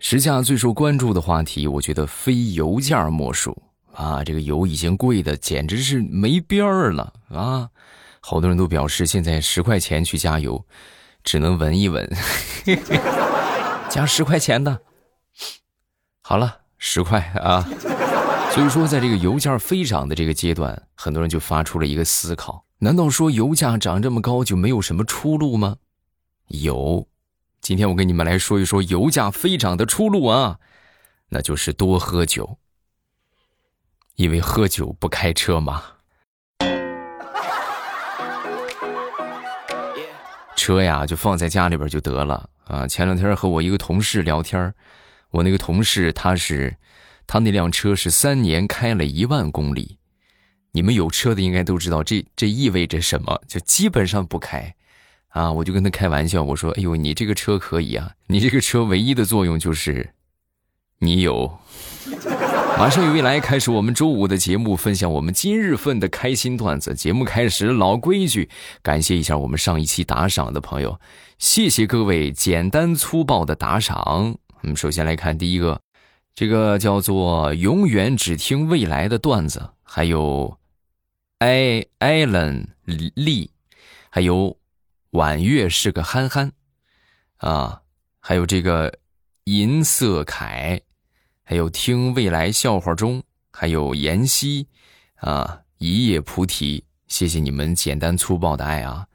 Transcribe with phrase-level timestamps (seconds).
[0.00, 3.60] 时下最受关注的话题，我觉得非油价莫属
[3.92, 4.22] 啊！
[4.22, 7.68] 这个油已经贵的简直是没边儿了啊！
[8.20, 10.64] 好多人都表示，现在十块钱去加油，
[11.24, 12.08] 只能闻一闻，
[13.90, 14.80] 加十块钱的。
[16.22, 17.66] 好了，十块啊！
[18.52, 25.76] 所以说，在这个油价飞涨的这个阶段，很多人就发出了一个思考：难道说油价涨这么高就没有什么出路吗？
[26.48, 27.08] 有。
[27.68, 30.58] 今天我跟你们来说一说油价飞涨的出路啊，
[31.28, 32.56] 那就是多喝酒，
[34.14, 35.82] 因为喝酒不开车嘛。
[40.56, 42.86] 车呀就放在家里边就得了啊。
[42.86, 44.74] 前两天和我一个同事聊天，
[45.28, 46.74] 我那个同事他是，
[47.26, 49.98] 他那辆车是三年开了一万公里，
[50.72, 54.74] 你们有车的应该都知道这这意味着什么，就基本上不开。
[55.38, 55.52] 啊！
[55.52, 58.10] 我就跟他开玩笑，我说：“哎呦，你这个车可以啊！
[58.26, 60.10] 你这个车唯一的作用就是，
[60.98, 61.56] 你有。”
[62.76, 66.92] 马上有未来开始我们周五的节目，分享我们今日份的开心段子。
[66.92, 68.48] 节目开始，老规矩，
[68.82, 71.00] 感谢一下我们上一期打赏的朋友，
[71.38, 74.36] 谢谢各位简单粗暴的打赏。
[74.62, 75.80] 我们首先来看第一个，
[76.34, 80.58] 这个叫做“永远只听未来的段子”，还有
[81.38, 82.68] 艾艾伦
[83.14, 83.50] 利，
[84.10, 84.56] 还有。
[85.10, 86.52] 婉月是个憨憨，
[87.38, 87.80] 啊，
[88.20, 88.92] 还有这个
[89.44, 90.80] 银色凯，
[91.42, 94.66] 还有听未来笑话中，还有妍希，
[95.16, 99.06] 啊，一夜菩提，谢谢你们简单粗暴的爱啊！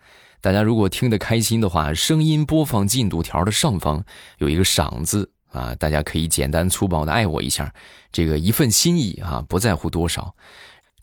[0.41, 4.03] 大家如果听得开心的话，声音播放进度条的上方
[4.39, 7.72] 有一个赏字啊，大家可以简单粗暴的爱我一下，
[8.11, 10.35] 这个一份心意啊，不在乎多少。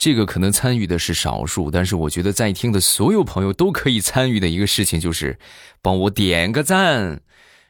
[0.00, 5.38] 这个可能参与的是少数，但是我觉得在听的所有朋友都可以参与的一个事情就是，
[5.82, 7.20] 帮我点个赞。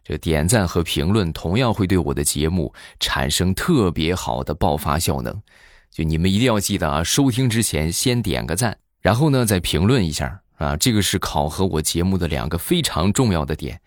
[0.05, 5.42] 这点赞和评论同样会对我的节目产生特别好的爆发效能。
[5.91, 13.80] 就你们一定要记得啊，收听之前先点个赞，然后呢再评论一下啊，这个是考核我节目的两个非常重要的点。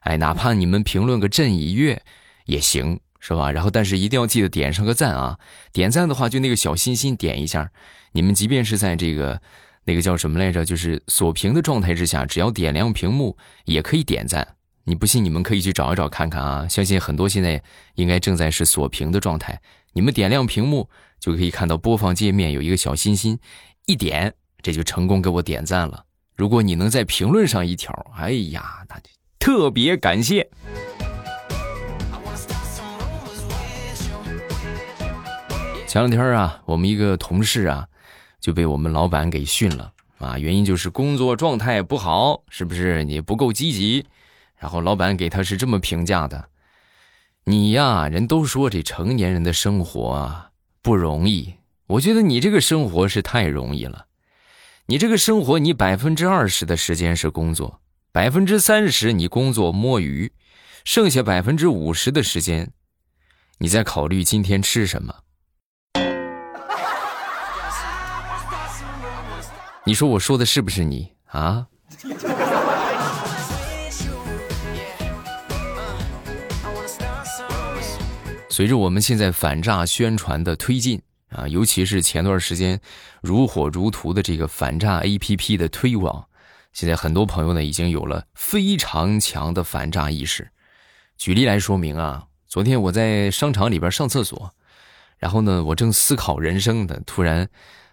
[0.00, 2.02] 哎，哪怕你们评论个朕一月
[2.46, 2.98] 也行。
[3.20, 3.52] 是吧？
[3.52, 5.38] 然后，但是一定要记得点上个赞啊！
[5.72, 7.70] 点赞的话，就那个小心心点一下。
[8.12, 9.40] 你们即便是在这个
[9.84, 13.36] 那个叫什么来着，就是锁屏的状态之下，只要点亮屏幕
[13.66, 14.56] 也可以点赞。
[14.84, 16.66] 你不信，你们可以去找一找看看啊！
[16.66, 17.62] 相信很多现在
[17.94, 19.60] 应该正在是锁屏的状态。
[19.92, 20.88] 你们点亮屏幕
[21.20, 23.38] 就可以看到播放界面有一个小心心，
[23.86, 26.04] 一点这就成功给我点赞了。
[26.36, 30.48] 如果你能在评论上一条，哎呀，那就特别感谢。
[35.90, 37.88] 前两天啊，我们一个同事啊，
[38.38, 44.06] 就被我们老板给训了啊，原因就是工作状态不好，是不是你不够积极？
[44.56, 46.48] 然后老板给他是这么评价的：
[47.42, 51.54] 你呀，人都说这成年人的生活啊不容易，
[51.88, 54.06] 我觉得你这个生活是太容易了。
[54.86, 57.80] 你这个生活，你百分之二十的时间是工作，
[58.12, 60.30] 百分之三十你工作摸鱼，
[60.84, 62.70] 剩下百分之五十的时间，
[63.58, 65.12] 你在考虑今天吃什么。
[69.84, 71.66] 你说我说的是不是你啊？
[78.50, 82.78] 随着我们现在反诈宣传的推进啊，尤其是前段时间
[83.22, 86.26] 如火如荼的这个反诈 APP 的推广，
[86.74, 90.50] 现在很多朋友呢已经有了非常强的反诈意识。
[91.16, 94.52] 举例来说明啊，昨天我在商场里边上厕所，
[95.16, 97.48] 然后呢，我正思考人生呢，突然。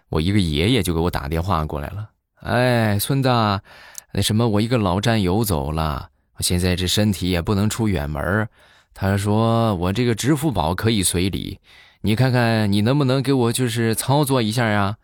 [0.08, 2.08] 我一个爷爷就给我打电话过来了，
[2.40, 3.28] 哎，孙子，
[4.12, 6.08] 那什么，我一个老战友走了，
[6.40, 8.48] 现在这身体也不能出远门
[8.94, 11.60] 他说我这个支付宝可以随礼，
[12.00, 14.96] 你看看你能不能给我就是操作一下呀？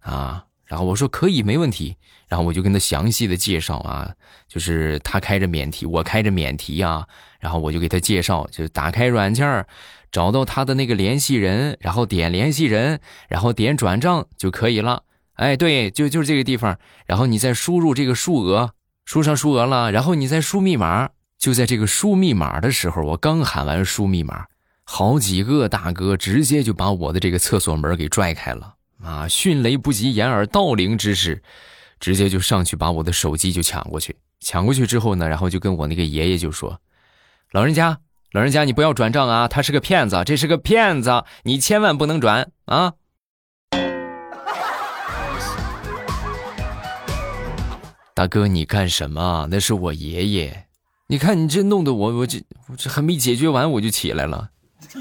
[0.00, 1.96] 啊，然后我说可以，没问题。
[2.28, 4.14] 然后我就跟他详细的介绍啊，
[4.46, 7.06] 就是他开着免提，我开着免提啊，
[7.40, 9.66] 然后我就给他介绍，就打开软件
[10.10, 15.02] 找到他的那个联系人，然后点联系人，然后点转账就可以了。
[15.34, 16.78] 哎，对，就就是这个地方。
[17.06, 18.72] 然后你再输入这个数额，
[19.04, 21.10] 输上数额了，然后你再输密码。
[21.38, 24.46] 就在这个输密码的时候，我刚喊完输密码，
[24.82, 29.28] 好几个大哥直接就把我的这个厕所门给拽开了啊！
[29.28, 31.40] 迅雷不及掩耳盗铃之势，
[32.00, 34.16] 直接就上去把我的手机就抢过去。
[34.40, 36.80] 抢过去之后呢，然后就跟我那个爷爷就说
[37.52, 38.00] ：“老人家。”
[38.32, 39.48] 老人家，你不要转账啊！
[39.48, 42.92] 他是个骗子，这是个骗子，你千万不能转啊！
[48.14, 49.48] 大哥，你干什么？
[49.50, 50.66] 那是我爷爷，
[51.06, 54.50] 你看你这弄得我我这我这还没解决完我就起来了。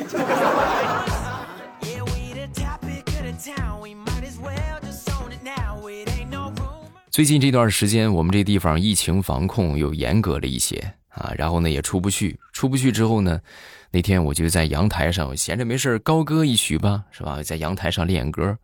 [7.11, 13.41] 最近这段时间，我们这地方疫情防控又严格了一些啊，然后呢也出不去，出不去之后呢，
[13.91, 17.41] 那天我就在阳台上闲着没事高歌一曲吧，是吧？
[17.43, 18.57] 在阳台上练歌，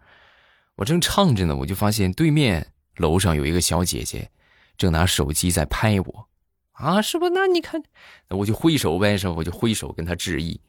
[0.75, 2.65] 我正唱着呢，我就发现对面
[2.97, 4.29] 楼上有一个小姐姐，
[4.77, 6.27] 正拿手机在拍我，
[6.73, 7.29] 啊，是不？
[7.29, 7.81] 那你看，
[8.29, 9.27] 我就挥手呗，是？
[9.27, 10.61] 我就挥手跟她致意，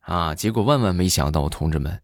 [0.00, 2.00] 啊，结果万万没想到，同志们，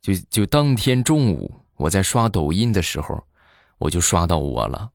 [0.00, 3.24] 就就当天中午我在刷抖音的时候。
[3.78, 4.90] 我就刷到我了，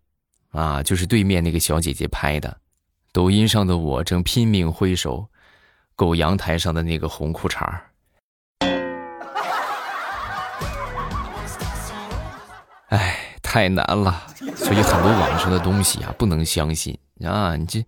[0.50, 2.61] 啊，就是对面那个小姐姐拍的，
[3.14, 5.28] 抖音上的我正拼命挥手，
[5.98, 7.92] 狗阳台上的那个红裤衩儿。
[12.88, 17.86] 哎，太难了，所以很多网上的东西啊，不能相信啊，你这，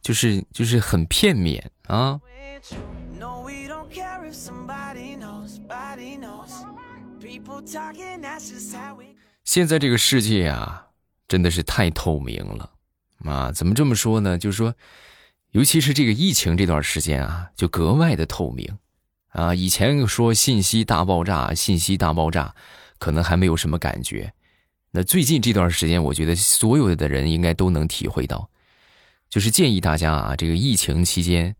[0.00, 2.20] 就是就是很片面啊。
[9.44, 10.86] 现在这个世界啊，
[11.26, 12.70] 真的是太透明了，
[13.24, 14.38] 啊，怎么这么说呢？
[14.38, 14.74] 就是说，
[15.50, 18.78] 尤其是这个疫情这段时间啊，就格外的透明，
[19.28, 22.54] 啊，以前说信息大爆炸，信息大爆炸，
[22.98, 24.32] 可能还没有什么感觉，
[24.90, 28.48] 那最近这段时间，我觉得所有的人应该都能体会到，
[29.28, 31.54] 就是建议大家啊，这个疫情期间，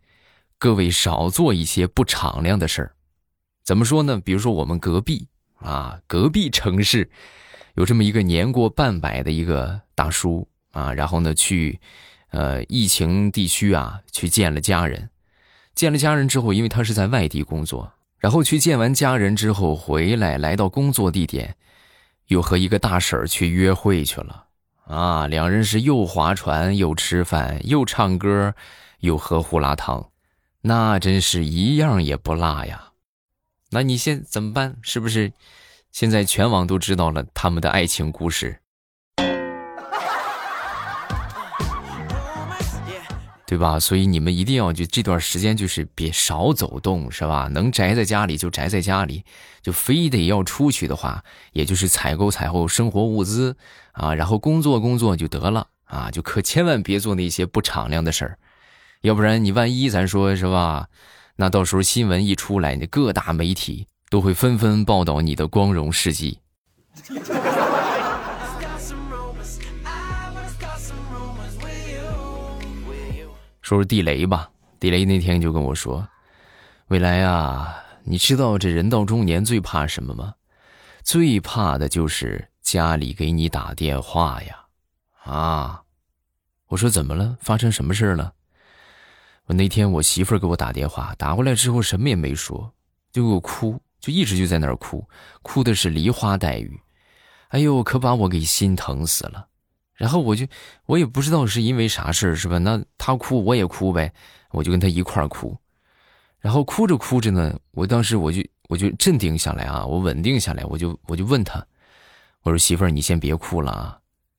[0.59, 2.95] 各位少做一些不敞亮的事儿，
[3.63, 4.21] 怎么说呢？
[4.25, 5.29] 比如说我们隔壁
[5.59, 7.11] 啊，隔壁城市。
[7.77, 11.81] 有这么一个年过半百的一个大叔啊，然后呢去，
[12.31, 15.11] 呃，疫情地区啊去见了家人，
[15.75, 21.57] 见了家人之后，因为他是在外地工作，然后去见完家人之后回来，来到工作地点，
[22.27, 24.47] 又和一个大婶去约会去了
[24.87, 28.55] 啊，两人是又划船又吃饭又唱歌
[29.01, 30.11] 又喝胡辣汤，
[30.61, 32.93] 那真是一样也不落呀。
[33.71, 34.77] 那你现怎么办？
[34.83, 35.33] 是不是？
[35.93, 38.60] 现在全网都知道了他们的爱情故事，
[43.51, 43.81] 对吧？
[43.81, 47.49] 所以你们一定要就这段时间就是别少走动，是吧？
[47.51, 49.25] 能宅在家里就宅在家里，
[49.61, 53.57] 就非得要出去的话，也就是采购采购生活物资
[53.91, 58.39] 啊，然后工作工作就得了啊，就可千万别做那些不敞亮的事儿，
[59.03, 60.87] 要不然你万一咱说是吧？
[61.35, 63.89] 那到时候新闻一出来，那各大媒体。
[64.11, 66.41] 都会纷纷报道你的光荣事迹。
[73.71, 74.51] 说说地雷吧，
[74.81, 76.05] 地雷那天就跟我说
[76.91, 80.35] ：“未来啊，你知道这人到中年最怕什么吗？
[81.05, 84.65] 最怕的就是家里给你打电话呀！”
[85.23, 85.83] 啊，
[86.67, 87.37] 我说怎么了？
[87.41, 88.33] 发生什么事了？
[89.45, 92.75] 我那天我媳妇儿给我打电话，打过来之后什么也没说，
[93.13, 93.81] 就给我哭。
[94.01, 95.09] 就一直就在那儿哭，
[95.43, 96.81] 哭的是梨花带雨，
[97.51, 99.47] 哎呦，可把我给心疼死了。
[100.01, 100.47] 然后我就
[100.87, 102.57] 我也不知道是因为啥事儿，是吧？
[102.57, 104.11] 那他哭我也哭呗，
[104.51, 105.55] 我就跟他一块儿哭。
[106.39, 111.63] 然后哭着哭着呢，我当时我就我就镇定下来啊，我稳定下来，我就我就问他，
[112.45, 113.99] 我说媳妇儿，你先别哭了啊，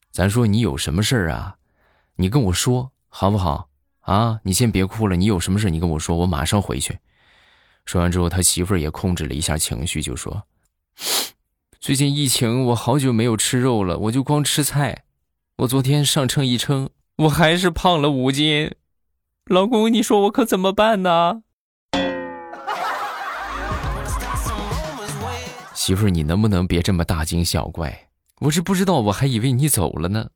[0.10, 1.56] 咱说你有什么事儿啊，
[2.16, 3.70] 你跟我说好不好？
[4.00, 6.98] 啊，你先别哭了，你有什么事你跟我说，我马上回去。
[7.86, 10.42] 说完之后，他媳妇儿也控制了一下情绪，就说
[11.80, 15.04] ：“最近疫情，我好久没有吃肉了，我就光吃菜。
[15.62, 18.74] 我昨天上称一称，我还是胖了五斤。
[19.46, 21.44] 老公，你说我可怎么办呢？”
[25.76, 28.08] 媳妇儿，你能不能别这么大惊小怪？
[28.40, 30.28] 我是不知道，我还以为你走了呢。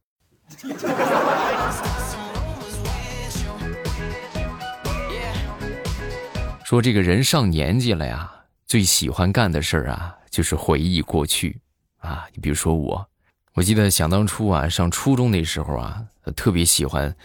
[6.63, 8.31] 说这个人上年纪了呀，
[8.67, 11.59] 最喜欢干的事儿啊，就是回忆过去
[11.97, 12.27] 啊。
[12.31, 13.09] 你比如说我，
[13.55, 17.15] 我记得想当初啊，上初中那时候啊，特别喜欢，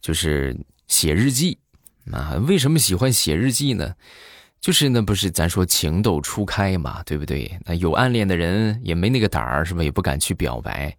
[0.00, 0.56] 就是
[0.88, 1.58] 写日记
[2.10, 2.36] 啊。
[2.48, 3.94] 为什么喜欢写日记呢？
[4.62, 7.60] 就是那不是咱说情窦初开嘛，对不对？
[7.66, 9.84] 那有暗恋的人也没那个胆儿，是吧？
[9.84, 10.96] 也不敢去表白，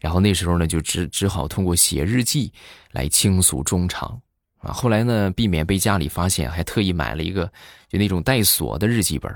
[0.00, 2.52] 然后那时候呢，就只只好通过写日记
[2.92, 4.20] 来倾诉衷肠。
[4.58, 7.50] 啊，后来呢，避免被家里发现，还特意买了一个
[7.88, 9.34] 就那种带锁的日记本。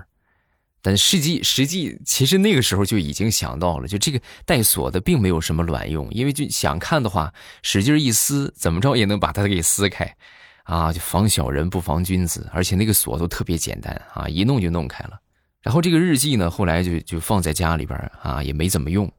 [0.82, 7.32] 但实际实际其实那个时候就已经想到了，就这个带锁的并没有什么卵用，因为就想看的话，
[7.62, 10.16] 使劲一撕，怎么着也能把它给撕开。
[10.64, 15.18] 啊，就防小人不防君子，而且那个锁都特别简单啊，一弄就弄开了。
[15.62, 19.10] 然后这个日记呢，后来就就放在家里边啊，也没怎么用。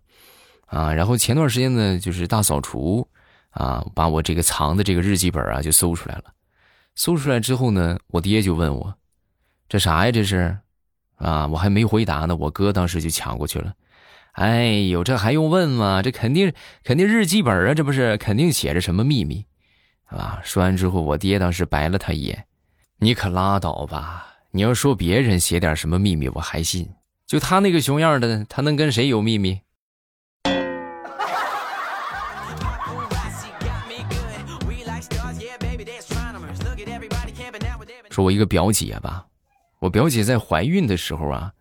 [0.68, 3.08] 啊，然后前段时间呢，就是大扫除。
[3.50, 6.24] 啊，把我这个藏的这个日记本啊就搜出来了。
[6.96, 8.96] 搜出来之后呢，我爹就问我
[9.68, 10.12] ：“这啥呀？
[10.12, 10.58] 这是？”
[11.22, 13.74] 啊，我还没回答呢，我哥当时就抢过去了。
[14.34, 16.02] 哎呦，这还用问吗？
[16.02, 16.52] 这肯定
[16.84, 19.46] 肯定日记本啊，这不是肯定写着什么秘密，
[20.06, 20.42] 啊？
[20.44, 22.46] 说完之后，我爹当时白了他一眼
[22.98, 24.28] ：“你可拉倒吧！
[24.52, 26.90] 你要说别人写点什么秘密，我还信。
[27.28, 29.60] 就他那个熊样的，他能跟谁有秘密？”
[38.10, 39.26] 说，我一个表姐吧。
[39.82, 41.52] 我表姐在怀孕的时候啊，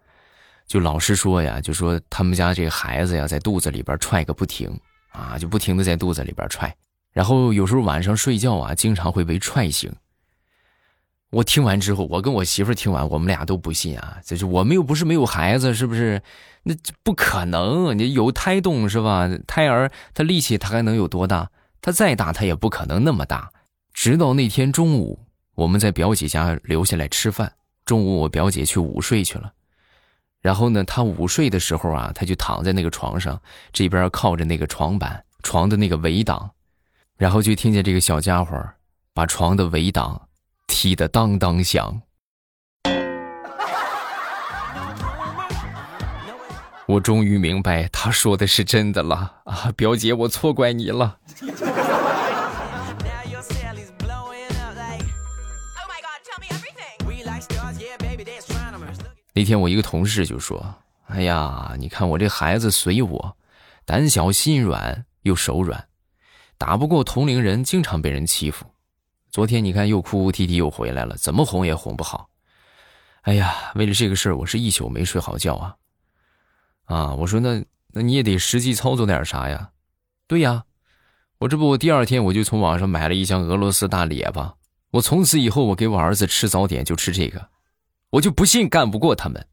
[0.66, 4.70] 就老是说呀，就说他们家这个孩子呀，在肚子里边踹个不停
[5.08, 6.76] 啊，就不停的在肚子里边踹，
[7.12, 9.90] 然后有时候晚上睡觉啊，经常会被踹醒。
[11.30, 16.22] 我听完之后，我跟我媳妇听完，我们俩都不信啊，就是我们又不是没有孩子，是不是？
[16.64, 19.30] 那不可能，你有胎动是吧？
[19.46, 21.50] 胎儿他力气他还能有多大？
[21.80, 23.50] 他再大他也不可能那么大。
[23.94, 25.24] 直到那天中午，
[25.54, 27.54] 我们在表姐家留下来吃饭。
[27.90, 29.52] 中午我表姐去午睡去了，
[30.40, 33.42] 然后呢，她午睡的时候啊，她就躺在那个床上，
[33.72, 36.48] 这边靠着那个床板，床的那个围挡，
[37.16, 38.56] 然后就听见这个小家伙
[39.12, 40.28] 把床的围挡
[40.68, 42.00] 踢得当当响。
[46.86, 51.18] 我终于明白他说的是真的了啊，表姐，我错怪你了。
[59.32, 60.74] 那天我一个同事就说
[61.06, 63.36] ：“哎呀，你看我这孩子随我，
[63.84, 65.86] 胆小心软又手软，
[66.58, 68.66] 打不过同龄人，经常被人欺负。
[69.30, 72.28] 昨天你看又哭哭啼啼又回来了，怎么哄也哄不好。
[73.22, 75.76] 哎呀，为了这个事儿，我是一宿没睡好觉啊！
[76.86, 79.70] 啊，我说那那你也得实际操作点啥呀？
[80.26, 80.64] 对呀，
[81.38, 84.56] 我这不我第二天我就从网上买了一箱俄罗斯大列巴，
[84.90, 87.48] 我从此以后我给我儿子吃早点就吃这个。”
[88.10, 89.46] 我就不信干不过他们。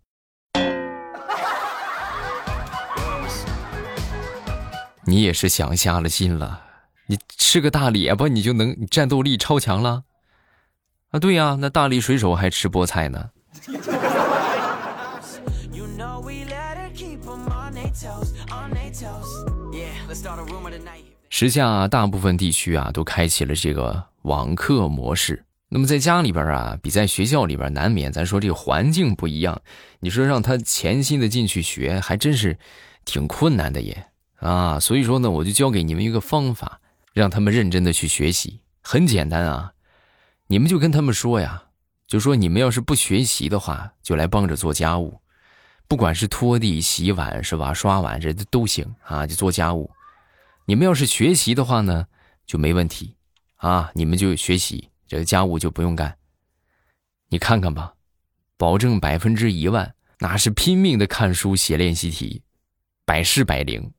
[5.05, 6.63] 你也是想瞎了心了，
[7.05, 10.03] 你吃个大列巴，你就能战斗力超强了？
[11.11, 13.29] 啊，对呀，那大力水手还吃菠菜呢。
[21.29, 25.45] 时下大部分地区啊，都开启了这个网课模式。
[25.69, 29.61] 那么在家里边啊，比在学校里边难免，咱说这个环境不一样，
[29.99, 32.57] 你说让他潜心的进去学，还真是
[33.03, 34.07] 挺困难的也
[34.37, 34.79] 啊。
[34.79, 36.79] 所以说呢，我就教给你们一个方法，
[37.13, 38.61] 让他们认真的去学习。
[38.81, 39.73] 很简单啊，
[40.47, 41.63] 你们就跟他们说呀，
[42.07, 45.19] 就说你们要是不学习的话，就来帮着做家务，
[45.89, 49.91] 不管是拖地、洗碗是吧，刷碗这都行啊，就做家务。
[50.65, 52.07] 你们要是学习的话呢，
[52.45, 53.15] 就没问题
[53.57, 54.89] 啊，你们就学习。
[55.07, 56.17] 这个家务就不用干，
[57.29, 57.93] 你看看吧，
[58.57, 62.43] 保证百分之一万，那是拼命的看书写练习题，
[63.05, 63.91] 百试百灵。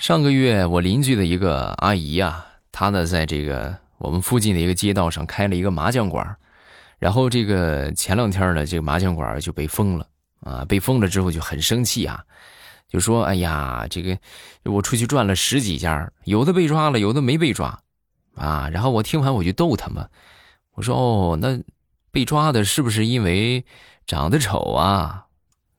[0.00, 6.36] 上个月我邻居的一个阿姨啊，她呢在这个我们附近的一个街道上开了一个麻将馆，
[6.98, 10.08] 然后这个前两天呢，这个麻将馆就被封了
[10.40, 12.24] 啊，被封了之后就很生气啊。
[12.90, 14.18] 就说：“哎呀，这个
[14.64, 17.80] 我出去转了十几家，有的被抓了，有的没被抓，
[18.34, 18.68] 啊。
[18.68, 20.10] 然后我听完我就逗他们，
[20.72, 21.60] 我说：哦，那
[22.10, 23.64] 被抓的是不是因为
[24.06, 25.26] 长得丑啊？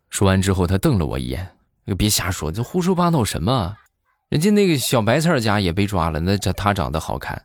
[0.10, 1.52] 说完之后，他瞪了我一眼，
[1.98, 3.76] 别瞎说，这胡说八道什么？
[4.30, 7.44] 人家那个小白菜家也被抓了，那这他长得好看，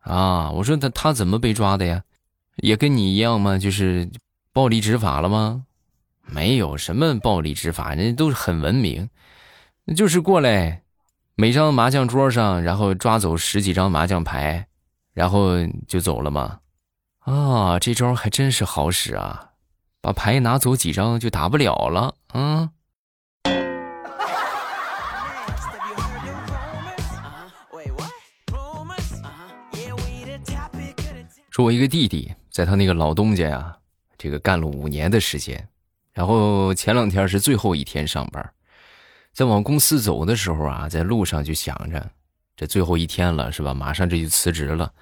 [0.00, 0.50] 啊。
[0.50, 2.02] 我说他他怎么被抓的呀？
[2.56, 3.56] 也跟你一样吗？
[3.56, 4.10] 就是
[4.52, 5.64] 暴力执法了吗？”
[6.30, 9.08] 没有什么暴力执法，人家都是很文明，
[9.96, 10.82] 就是过来，
[11.34, 14.66] 每张麻将桌上，然后抓走十几张麻将牌，
[15.12, 16.60] 然后就走了嘛？
[17.20, 19.50] 啊，这招还真是好使啊，
[20.00, 22.14] 把牌拿走几张就打不了了。
[22.34, 22.70] 嗯。
[31.50, 33.76] 说，我一个弟弟在他那个老东家呀，
[34.16, 35.67] 这个干了五年的时间。
[36.18, 38.52] 然后前两天是最后一天上班，
[39.32, 42.10] 在往公司走的时候啊，在路上就想着，
[42.56, 43.72] 这最后一天了是吧？
[43.72, 44.92] 马上这就辞职了，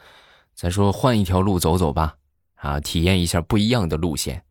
[0.55, 2.17] 咱说换一条路走走吧，
[2.57, 4.43] 啊，体验一下不一样的路线。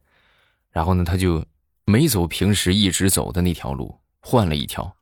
[0.72, 1.45] 然后呢，他就
[1.86, 4.95] 没走平时一直走的那条路，换了一条。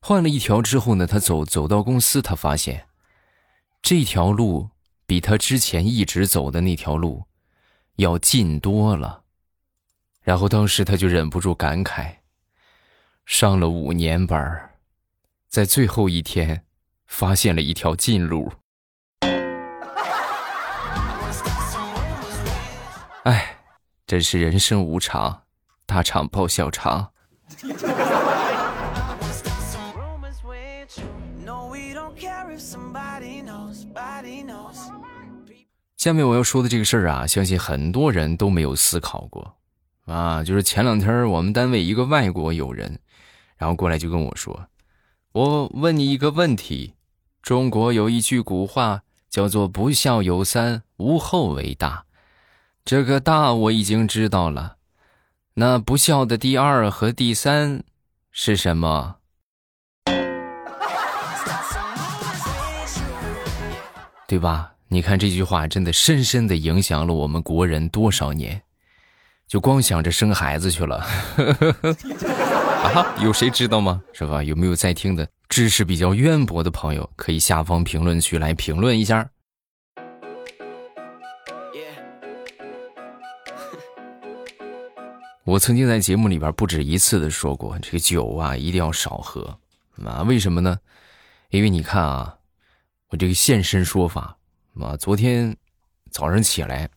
[0.00, 2.88] 换了一条之后呢，他走走到公司，他发现
[3.80, 4.70] 这条路
[5.06, 7.22] 比他之前一直走的那条路
[7.98, 9.22] 要近多了。
[10.26, 12.16] 然后当时他就忍不住感慨：
[13.26, 14.72] 上了五年班
[15.48, 16.64] 在最后一天
[17.06, 18.52] 发现了一条近路。
[23.22, 23.58] 哎，
[24.04, 25.44] 真是人生无常，
[25.86, 27.12] 大肠包小肠。
[35.96, 39.56] 下面我要说的这个事儿啊，相信很多人都没有思考过。
[40.06, 43.00] 啊，就是前两天我们单位一个外国友人，
[43.56, 44.68] 然后过来就跟我说
[45.34, 46.94] ：“我问你一个问题，
[47.42, 52.04] 中国有一句古话叫做‘不孝有三，无后为大’，
[52.86, 54.76] 这个大我已经知道了，
[55.54, 57.82] 那不孝的第二和第三
[58.30, 59.16] 是什么？
[64.28, 64.74] 对吧？
[64.86, 68.62] 你看这句话真的深深的影响了我们国人多少年。”
[69.48, 70.96] 就光想着生孩子去了，
[72.82, 73.14] 啊？
[73.22, 74.02] 有谁知道吗？
[74.12, 74.42] 是吧？
[74.42, 79.30] 有没有在听的知识比较渊博的朋友，可以下方评论区来评论一下。
[85.44, 89.56] 我曾经在节目里边不止一次的说过，这个酒啊一定要少喝，
[90.04, 90.22] 啊？
[90.22, 90.76] 为什么呢？
[91.50, 92.36] 因为你看啊，
[93.10, 94.36] 我这个现身说法，
[94.80, 95.56] 啊，昨天
[96.10, 96.90] 早上起来。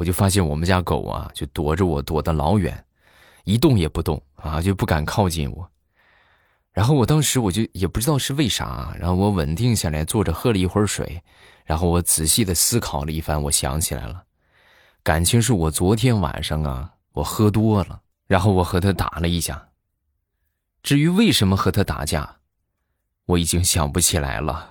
[0.00, 2.82] 我就发现我们家狗啊，就躲着我躲得老远，
[3.44, 5.70] 一动也不动啊，就不敢靠近我。
[6.72, 11.22] 然后我当时我就也不知道是为啥，然后我稳定下来，坐着喝了一会儿水，
[11.66, 14.24] 然后我仔细的思考了一番，我想起来了，
[15.02, 19.68] 感情是我昨天晚上啊，我喝多了，然后我和他打了一架。
[20.82, 22.36] 至于为什么和他打架，
[23.26, 24.69] 我已经想不起来了。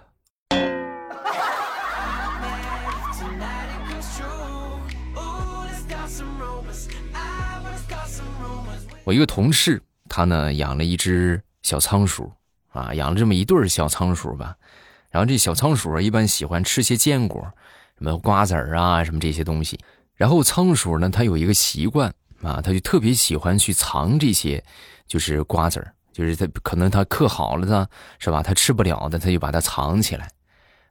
[9.04, 12.32] 我一个同事，他呢养了一只小仓鼠，
[12.72, 14.56] 啊，养了这么一对小仓鼠吧。
[15.10, 17.42] 然后这小仓鼠一般喜欢吃些坚果，
[17.98, 19.80] 什么瓜子儿啊，什么这些东西。
[20.14, 24.64] 然后仓鼠呢，它有一个习惯啊，它就特别喜欢去藏这些，
[25.08, 28.44] 就是瓜子儿，就是它可能它嗑好了的，是吧？
[28.44, 30.30] 它吃不了的，它就把它藏起来。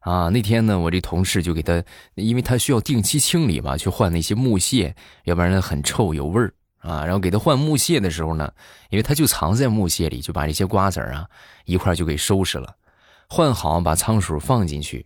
[0.09, 4.94] 啊，那天呢，我这同事就给他，因为他需要定期清理嘛，去换那些木屑，
[5.25, 6.55] 要不然很臭有味儿。
[6.79, 8.51] 啊，然后给他换木屑的时候呢，
[8.88, 11.29] 因为他就藏在木屑里，就把这些瓜子儿啊
[11.66, 12.75] 一块就给收拾了，
[13.29, 15.05] 换好把仓鼠放进去，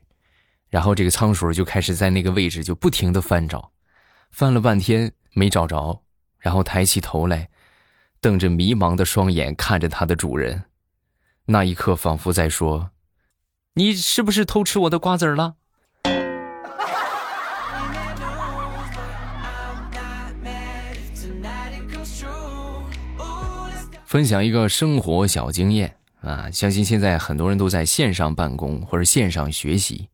[0.69, 3.73] 然后这个仓鼠就开始在那个位置就不停的翻找，
[4.31, 6.01] 翻了半天没找着，
[6.39, 7.49] 然后抬起头来，
[8.21, 10.63] 瞪着迷茫的双眼看着它的主人，
[11.47, 12.91] 那一刻仿佛在说
[13.75, 15.55] ：“你是不是偷吃我的瓜子儿了？”
[24.05, 30.11] 分享一个生活小经验啊，相信现在很多人都在线上办公或者线上学习。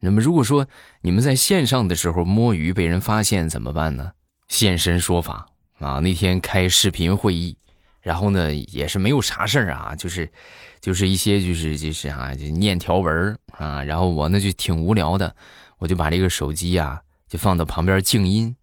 [0.00, 0.66] 那么，如果说
[1.02, 4.10] 你们在线上的时候摸鱼被人发现怎么办呢？
[4.48, 5.46] 现身说法
[5.78, 6.00] 啊！
[6.00, 7.56] 那天开视频会议，
[8.00, 10.28] 然后呢也是没有啥事儿啊，就是
[10.80, 13.82] 就是一些就是就是啊，就念条文啊。
[13.82, 15.34] 然后我呢就挺无聊的，
[15.78, 18.54] 我就把这个手机啊就放到旁边静音。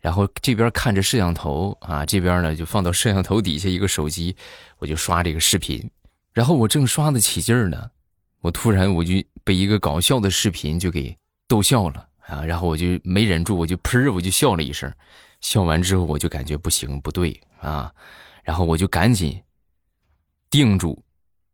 [0.00, 4.34] 然后这边看着摄像头啊，这边呢就放到摄像头底下一个手机，
[4.78, 5.88] 我就刷这个视频。
[6.32, 7.90] 然后我正刷得起劲儿呢，
[8.40, 12.42] 我突然我就被一个搞笑的视频就给逗笑了啊！
[12.44, 14.92] 然后我就没忍住，我就噗，我就笑了一声。
[15.40, 17.92] 笑完之后我就感觉不行不对啊，
[18.42, 19.40] 然后我就赶紧
[20.50, 21.00] 定住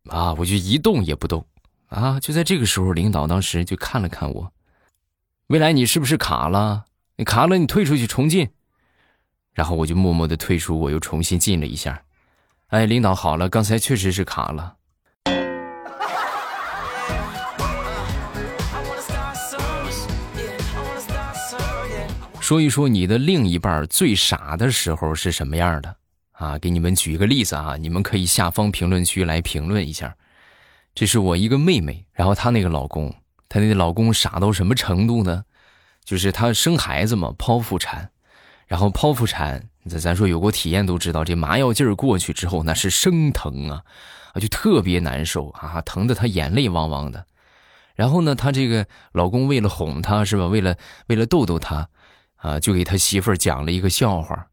[0.09, 1.45] 啊，我就一动也不动
[1.87, 2.19] 啊。
[2.19, 4.51] 就在这个时候，领导当时就看了看我，
[5.47, 6.85] 未来你是不是卡了？
[7.15, 8.49] 你卡了，你退出去重进，
[9.53, 12.01] 然后我就默默的退出，我又重新进了一下。
[12.67, 14.75] 哎，领导好了，刚才确实是卡了。
[22.39, 25.95] 说一说你的另一半最傻的时候是什么样的
[26.39, 26.57] 啊？
[26.57, 30.15] 给你们举一个例子啊，你们可以下方评论区来评论一下。
[30.95, 33.13] 这是我一个妹妹，然后她那个老公，
[33.47, 35.43] 她那个老公傻到什么程度呢？
[36.03, 38.09] 就是她生孩子嘛，剖腹产，
[38.67, 43.83] 然后剖腹产，咱咱说有过体验都知道，这麻药劲儿过去之后那是生疼啊，
[44.33, 47.25] 啊就特别难受啊，疼得她眼泪汪汪的。
[47.95, 50.47] 然后呢，她这个老公为了哄她，是吧？
[50.47, 50.75] 为了
[51.07, 51.89] 为了逗逗她，
[52.37, 54.47] 啊，就给他媳妇儿讲了一个笑话。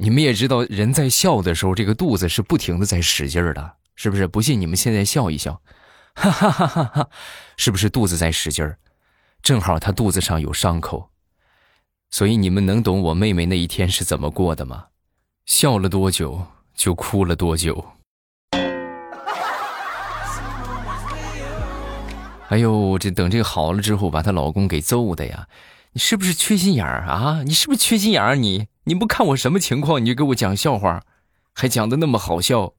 [0.00, 4.28] 你们也知道，人在笑的时候，这个肚子是不停的在使劲儿的，是不是？
[4.28, 5.60] 不信你们现在笑一笑，
[6.14, 7.08] 哈哈哈哈哈，
[7.56, 8.78] 是不是肚子在使劲儿？
[9.42, 11.10] 正好他肚子上有伤口，
[12.10, 14.84] 所以你们能懂我妹妹那一天是怎么过的吗？
[15.46, 17.84] 笑了多久就哭了多久。
[22.50, 25.48] 哎呦，这等这个好了之后，把她老公给揍的呀！
[25.92, 27.42] 你是不是缺心眼儿啊？
[27.44, 28.36] 你是不是缺心眼儿？
[28.36, 31.02] 你你不看我什么情况，你就给我讲笑话，
[31.52, 32.72] 还讲的那么好笑。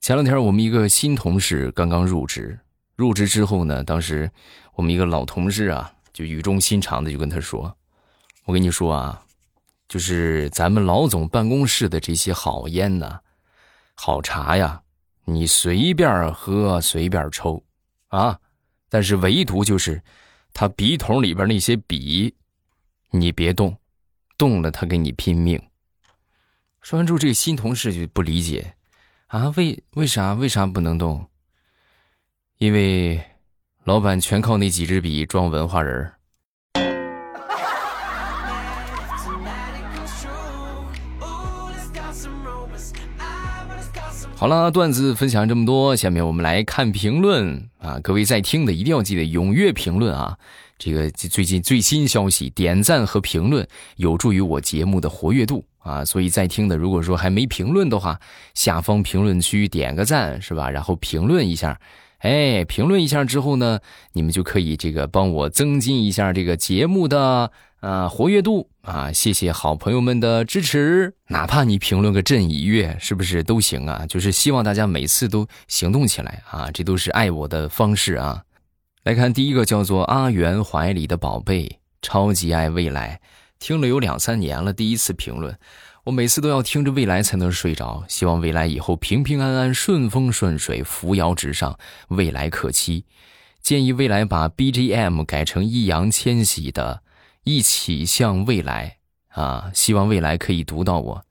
[0.00, 2.58] 前两天我们一个新同事刚刚入职，
[2.96, 4.28] 入职之后呢，当时
[4.74, 7.76] 我们一个老同事啊，就语重心长的就跟他说
[8.44, 9.22] ：“我跟你说啊，
[9.86, 13.20] 就是咱们老总办公室的这些好烟呐，
[13.94, 14.82] 好茶呀，
[15.26, 17.62] 你随便喝随便抽，
[18.08, 18.40] 啊，
[18.94, 20.00] 但是唯独就是
[20.52, 22.32] 他笔筒里边那些笔，
[23.10, 23.76] 你别动，
[24.38, 25.60] 动了他跟你拼命。”
[26.80, 28.76] 说完之后，这个新同事就不理解。
[29.26, 31.28] 啊，为为啥为啥不能动？
[32.58, 33.20] 因为
[33.82, 36.16] 老板全靠那几支笔装文化人儿。
[44.44, 47.98] 好了，段子分享这么多，下面我们来看评论啊！
[48.02, 50.36] 各位在听的一定要记得踊跃评论啊！
[50.76, 55.64] 这个最近最新消息，点赞和评论有助于我节目的活跃度。
[55.78, 58.20] 啊，所以在听的，如果说还没评论的话，
[58.52, 60.68] 下方评论区点个赞，是吧？
[60.68, 61.80] 然后评论一下，
[62.24, 63.80] 哎，评论一下之后呢，
[64.14, 69.12] 你们就可以这个帮我增进一下这个节目的啊活跃度啊。
[69.12, 74.06] 谢谢好朋友们的支持，哪怕你评论个朕已阅，是不是都行啊？
[74.06, 78.42] 就是希望大家每次都行动起来啊，这都是爱我的方式啊。
[79.02, 83.20] 来看第一个，叫做阿元怀里的宝贝，超级爱未来。
[83.58, 85.54] 听了有两三年了，第一次评论，
[86.04, 88.04] 我每次都要听着未来才能睡着。
[88.08, 93.04] 希望未来以后平平安安、顺风顺水、扶摇直上，未来可期。
[93.62, 97.02] 建议未来把 BGM 改成易烊千玺的
[97.44, 98.98] 《一起向未来》
[99.40, 101.24] 啊，希望未来可以读到我。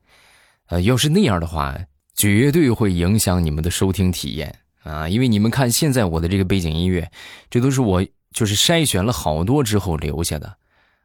[0.66, 1.78] 呃，要是那样的话，
[2.14, 7.08] 绝对会影响你们的收听体验啊，因为你们看现在我的这个背景音乐，
[7.48, 10.56] 这都是我就是筛选了好多之后留下的。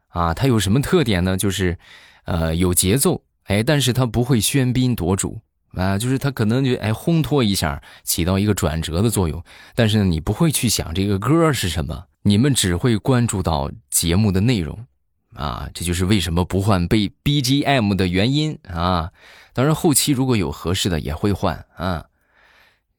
[0.08, 1.36] 啊，它有什么特点呢？
[1.36, 1.78] 就是，
[2.24, 5.40] 呃，有节奏，哎，但是它不会喧宾夺主
[5.74, 9.42] 啊，就是它可能就哎烘托一下，起到一个转折的作用。
[9.74, 14.86] 但是呢，你不会去想这个歌是什么，你们只会关注到节目的内容，
[15.34, 19.10] 啊，这就是为什么不换被 BGM 的原因啊。
[19.52, 22.06] 当然，后期如果有合适的也会换啊。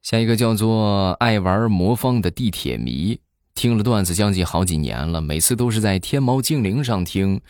[0.02, 3.22] 下一个叫做爱玩魔方的地铁迷。
[3.62, 7.42] 听了段子将近好几年了，每次都是在天猫精灵上听。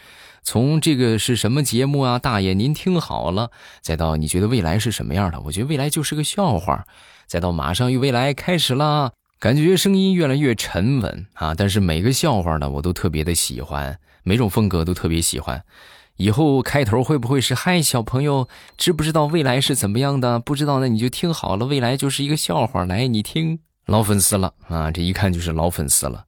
[0.44, 3.50] 从这个是什么节目啊，大爷您听好了，
[3.82, 5.40] 再到你觉得未来是什么样的？
[5.46, 6.86] 我觉得未来就是个笑话。
[7.28, 11.56] 再到马上与未来开始啦，感觉声音越来越沉稳啊。
[11.56, 15.64] 但是每个笑话呢，我都特别的喜欢，每种风格都特别喜欢。
[16.18, 20.42] 以后开头会不会是嗨小朋友，知不知道未来是怎么样的？
[20.42, 22.84] 不知道那你就听好了，未来就是一个笑话。
[22.84, 23.60] 来，你听。
[23.86, 26.26] 老粉丝了啊，这一看就是老粉丝了。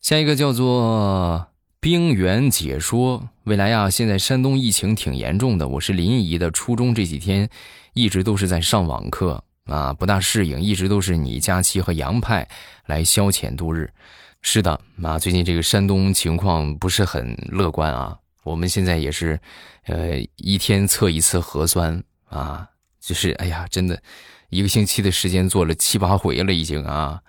[0.00, 1.46] 下一个叫做
[1.78, 5.68] 冰原解说，未来呀，现在山东疫情挺严重的。
[5.68, 7.48] 我是临沂的，初中这几天
[7.92, 12.48] 一直都是在上网课啊，不大适应，一直都是你佳期和杨派
[12.86, 13.92] 来消遣度日。
[14.40, 18.18] 是的，啊，最近这个山东情况不是很乐观啊。
[18.42, 19.38] 我们现在也是，
[19.84, 22.66] 呃，一天测一次核酸啊，
[23.00, 24.02] 就是哎呀，真的。
[24.52, 27.22] 一个星期的时间做了七八回了，已经啊，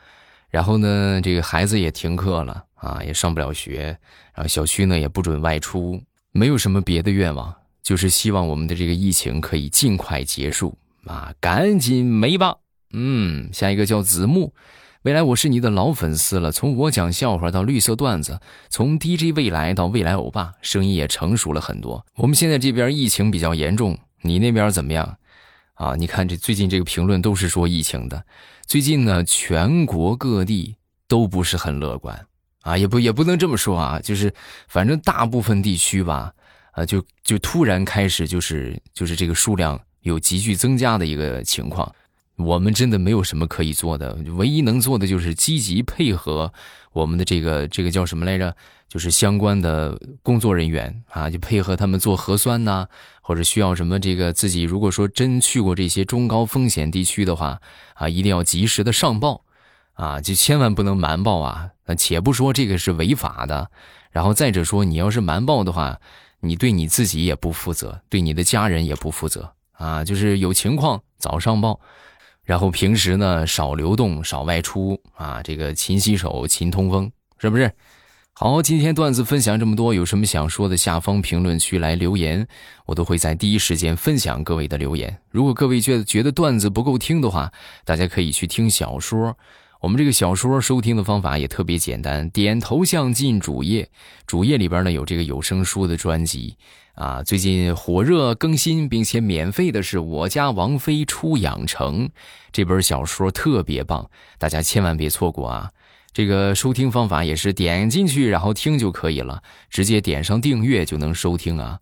[0.50, 3.98] 然后呢，这个孩子也停课了啊，也上不了学，
[4.36, 6.02] 然后小区呢也不准外出，
[6.34, 12.58] 没有什么别的愿望，就是希望我们的这个疫情可以尽快结束啊，赶紧没吧。
[12.92, 14.54] 嗯，下一个叫子木，
[15.04, 22.06] 未来我是你的老粉丝了，从我讲笑话到绿色段子，从 DJ 未来到未来欧巴，声音也成熟了很多。
[22.16, 25.18] 我们现在这边疫情比较严重，你那边怎么样？
[25.84, 28.26] 啊，你看这最近这个评论都是说疫情的，
[28.66, 30.76] 最近呢全国各地
[31.08, 32.26] 都不是很乐观
[32.62, 34.34] 啊，也不也不能这么说啊，就是
[34.70, 36.34] 反正大部分地区吧，
[36.72, 41.94] 啊就就突然开始就是就是这个数量有急剧增加的一个情况，
[42.38, 46.52] 我们真的没有什么可以做的，唯一能做的就是积极配合
[46.92, 48.56] 我们的这个这个叫什么来着？
[48.90, 52.86] 就是相关的工作人员啊，就配合他们做核酸呐，
[53.22, 57.60] 或者需要什么这个自己如果说真去过这些中高风险地区的话
[57.96, 59.46] 啊，一定要及时的上报，
[59.94, 61.70] 啊，就千万不能瞒报啊。
[61.88, 63.72] 那且不说这个是违法的，
[64.12, 66.00] 然后再者说你要是瞒报的话，
[66.42, 70.04] 你对你自己也不负责，对你的家人也不负责啊。
[70.04, 71.80] 就是有情况早上报。
[72.44, 77.72] 然后平时呢少流动，少外出啊，这个勤洗手，勤通风，是不是？
[78.36, 82.48] 好，今天段子分享这么多，有什么想说的，下方评论区来留言，
[82.88, 85.20] 我都会在第一时间分享各位的留言。
[85.30, 87.52] 如果各位觉得觉得段子不够听的话，
[87.86, 89.38] 大家可以去听小说。
[89.84, 93.90] 我们这个小说收听的方法也特别简单，点头像进主页，
[94.26, 96.56] 主页里边呢有这个有声书的专辑
[96.96, 97.22] 啊。
[97.22, 102.08] 最近火热更新并且免费的是《我家王妃出养成》
[102.54, 105.70] 这本小说，特别棒，大家千万别错过啊！
[106.14, 111.78] 这个收听方法也是点进去然后听就可以了，直接点上订阅就能收听啊。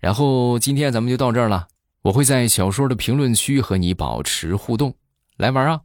[0.00, 1.68] 然后今天咱们就到这儿了，
[2.02, 4.96] 我会在小说的评论区和你保持互动，
[5.36, 5.82] 来玩啊！